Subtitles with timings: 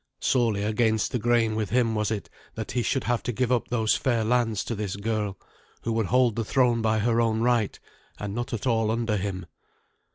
[0.19, 3.67] Sorely against the grain with him was it that he should have to give up
[3.67, 5.37] those fair lands to this girl,
[5.83, 7.79] who would hold the throne by her own right,
[8.17, 9.45] and not at all under him.